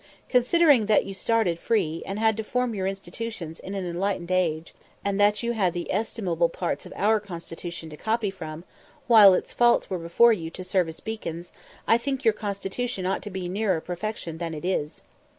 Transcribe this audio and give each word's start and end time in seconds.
"Considering 0.29 0.87
that 0.87 1.05
you 1.05 1.13
started 1.13 1.59
free, 1.59 2.01
and 2.07 2.17
had 2.17 2.35
to 2.35 2.43
form 2.43 2.73
your 2.73 2.87
institutions 2.87 3.59
in 3.59 3.75
an 3.75 3.85
enlightened 3.85 4.31
age, 4.31 4.73
that 5.05 5.43
you 5.43 5.51
had 5.51 5.73
the 5.73 5.91
estimable 5.93 6.49
parts 6.49 6.87
of 6.87 6.93
our 6.95 7.19
constitution 7.19 7.87
to 7.87 7.95
copy 7.95 8.31
from, 8.31 8.63
while 9.05 9.35
its 9.35 9.53
faults 9.53 9.91
were 9.91 9.99
before 9.99 10.33
you 10.33 10.49
to 10.49 10.63
serve 10.63 10.87
as 10.87 11.01
beacons, 11.01 11.53
I 11.87 11.99
think 11.99 12.25
your 12.25 12.33
constitution 12.33 13.05
ought 13.05 13.21
to 13.21 13.29
be 13.29 13.47
nearer 13.47 13.79
perfection 13.79 14.39
than 14.39 14.55
it 14.55 14.65
is." 14.65 15.03